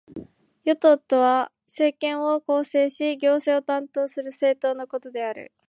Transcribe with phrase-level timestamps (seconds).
[0.65, 5.53] 与党とは、政権を構成し行政を担当する政党のことである。